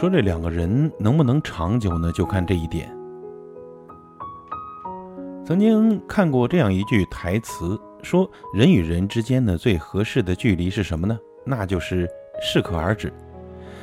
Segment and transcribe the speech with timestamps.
[0.00, 2.10] 说这两个人能不能长久呢？
[2.12, 2.90] 就看这一点。
[5.44, 11.18] 曾经看过这样一句台词，说人与人之间的最合适的距离是什么呢？
[11.44, 12.08] 那就是
[12.40, 13.12] 适可而止。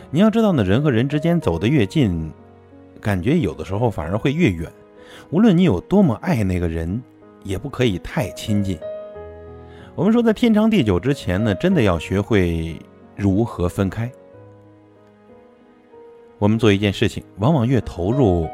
[0.10, 2.32] 你要知道呢，人和人之间走得越近，
[3.00, 4.68] 感觉有的时候反而会越远。
[5.30, 7.00] 无论你有多么爱那个人，
[7.44, 8.80] 也不可以太亲近。
[9.94, 12.76] 我们说，在天长地久之前呢，真的要学会
[13.16, 14.12] 如何分开。
[16.40, 18.48] 我们做一件事情，往往越投入，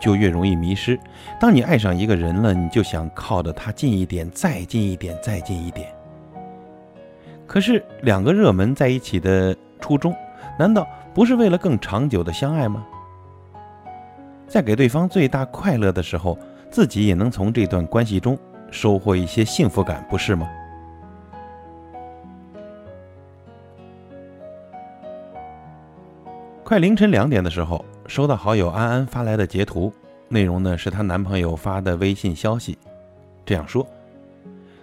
[0.00, 0.98] 就越容易迷失。
[1.40, 5.88] 当你爱上一个人了，你就想靠着他近一点，再近一点，再近一点。
[7.46, 10.14] 可是，两个热门在一起的初衷，
[10.58, 12.86] 难道不是为了更长久的相爱吗？
[14.46, 16.38] 在给对方最大快乐的时候，
[16.70, 18.38] 自己也能从这段关系中
[18.70, 20.48] 收获一些幸福感，不是吗？
[26.64, 29.92] 快凌晨两点的时候，收到好友安安发来的截图，
[30.28, 32.78] 内容呢是她男朋友发的微信消息，
[33.44, 33.86] 这样说：“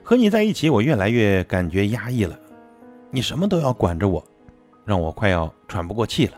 [0.03, 2.37] 和你在一起，我越来越感觉压抑了，
[3.09, 4.23] 你什么都要管着我，
[4.85, 6.37] 让我快要喘不过气了。”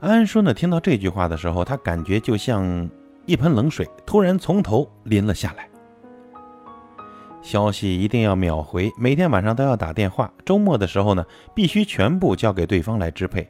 [0.00, 2.88] 安安说呢，听到这句话的时候，她感觉就像
[3.26, 5.68] 一盆冷水突然从头淋了下来。
[7.46, 10.32] 消息一定要秒回，每天晚上都要打电话。
[10.44, 13.48] 周末的时候呢，必须全部交给对方来支配。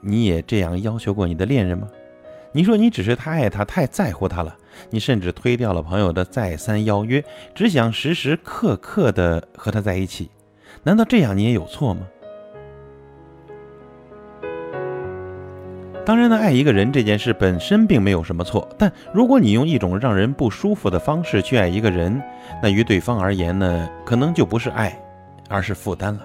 [0.00, 1.88] 你也这样要求过你的恋人吗？
[2.50, 4.56] 你说你只是太爱他，太在乎他了。
[4.90, 10.28] 你甚至推掉了朋友的再三邀约，只想时时刻刻的和他在一起。
[10.82, 12.08] 难道这样你也有错吗？
[16.04, 22.22] 当然呢，爱一个人这件事本身并没有什么错，但如果你用一种让人不舒服的方式去爱一个人，
[22.62, 24.94] 那于对方而言呢，可能就不是爱，
[25.48, 26.20] 而是负担了。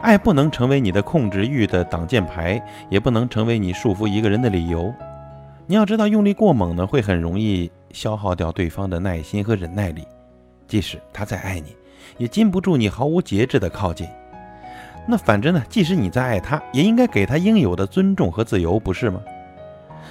[0.00, 2.60] 爱不能成为你的控制欲的挡箭牌，
[2.90, 4.92] 也不能成为你束缚一个人的理由。
[5.66, 10.02] 你要知道，用力过猛呢，会很容易消耗掉对方的耐心和忍耐力，
[10.66, 11.76] 即使他再爱你，
[12.16, 14.08] 也禁不住你毫无节制的靠近。
[15.10, 19.18] 那反正呢，即使你再爱他，也应该给他应有的尊重和自由，不是吗？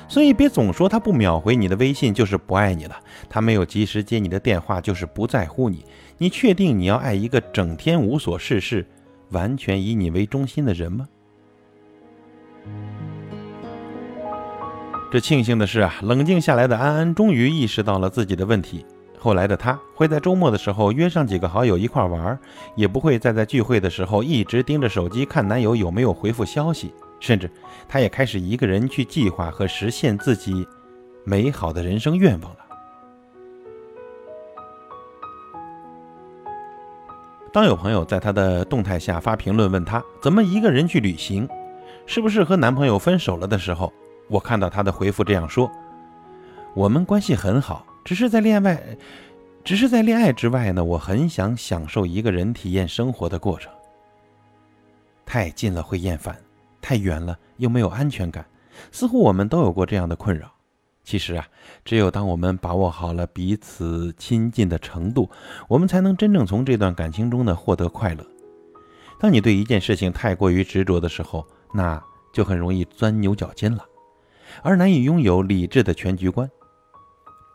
[0.08, 2.96] 所以别总说他不秒回你的微信就是不爱你了，
[3.30, 5.86] 他没有及时接你的电话就是不在乎你。
[6.18, 8.84] 你确定你要爱一个整天无所事事、
[9.30, 11.08] 完全以你为中心的人吗？
[15.12, 18.84] 这庆幸的是啊，冷静下来的安安终于意识到了自己的问题。
[19.20, 22.38] 后来的他会在周末的时候约上几个好友一块玩，
[22.76, 26.94] 也不会再在聚会的时候一直盯着手机看男友有没有回复消息。
[27.20, 27.50] 甚至，
[27.88, 30.68] 他也开始一个人去计划和实现自己
[31.24, 32.60] 美好的人生愿望了。
[37.52, 41.50] 当有朋友在他的动态下发评论问他怎么一个人去旅行，
[42.06, 43.92] 是不是和男朋友分手了的时候，
[44.28, 45.68] 我看到他的回复这样说
[46.76, 48.82] ：“我们关系很好。”只是在恋爱，
[49.66, 53.70] 只是在恋爱之外呢，我很想享受一个人体验生活的过程。
[55.26, 56.34] 太近了会厌烦，
[56.80, 58.46] 太远了又没有安全感，
[58.94, 60.50] 似乎我们都有过这样的困扰。
[61.04, 61.46] 其实啊，
[61.84, 65.30] 只有当我们把握好了彼此亲近的程度，
[65.68, 68.26] 我们才能真正从这段感情中呢获得快乐。
[69.20, 72.02] 当你对一件事情太过于执着的时候，那
[72.32, 73.84] 就很容易钻牛角尖了，
[74.64, 76.50] 而难以拥有理智的全局观。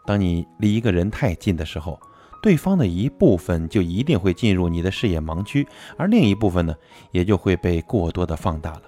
[0.05, 1.99] 当你离一个人太近的时候，
[2.43, 5.65] 对方的一部分就一定会进入你的视野盲区，
[5.97, 6.75] 而另一部分呢，
[7.13, 8.83] 也就会被过多的放大了。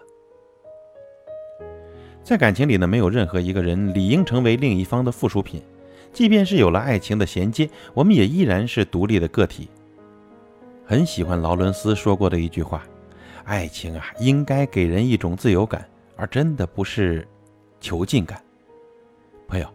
[2.25, 5.63] 在感情里呢，没有任何一个人理应成为另一方的附属品，
[6.13, 9.69] 即便是有了爱情的衔接，我们也依然是独立的个体。
[10.85, 12.85] 很喜欢劳伦斯说过的一句话
[13.45, 17.25] ：“爱情啊，应该给人一种自由感，而真的不是
[17.81, 18.43] 囚禁感。”
[19.47, 19.67] 朋友。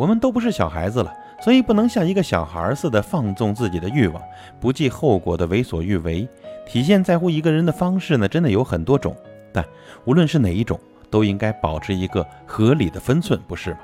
[0.00, 4.22] 我们都不是小孩子了，所以不能像一个小孩似的放纵自己的欲望，
[4.58, 6.26] 不计后果的为所欲为。
[6.66, 9.14] 体现在乎一个人的方式呢，真的有很多种，
[9.52, 9.62] 但
[10.06, 10.80] 无论是哪一种，
[11.10, 13.80] 都应该保持一个合理的分寸，不是吗？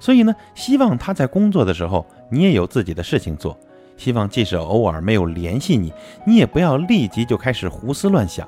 [0.00, 3.56] 所以呢，希望他在工作的时候，你也有自己的事情做；
[3.96, 5.92] 希望即使偶尔没有联系你，
[6.26, 8.44] 你也不要立即就开始胡思乱想；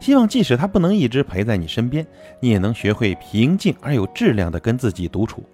[0.00, 2.04] 希望即使他不能一直陪在你身边，
[2.40, 5.44] 你也能学会平静而有质量的跟自己独处。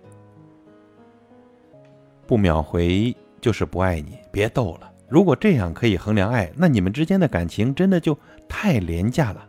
[2.29, 4.93] 不秒回就是不爱你，别逗了。
[5.09, 8.17] 如果这样可以衡量爱，那你们之间的感情真的就
[8.47, 9.49] 太廉价了。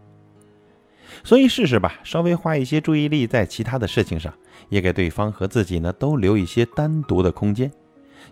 [1.26, 4.34] 所以试试吧，稍微花一些注意力在其他的事情上，
[4.70, 7.70] 也给对方和自己呢都留一些单独的空间。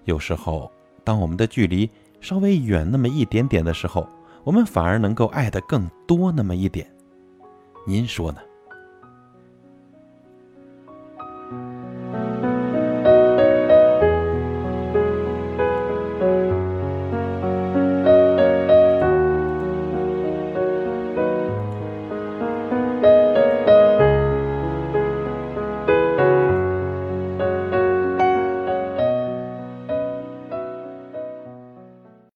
[0.06, 0.72] 有时候，
[1.04, 1.90] 当我们的距离
[2.22, 4.08] 稍微远那么一点点的时候，
[4.46, 6.90] 我们反而能够爱的更多那么一点。
[7.86, 8.40] 您说呢？